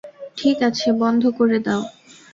[0.37, 1.81] ঠিক আছে, বন্ধ করে দাও!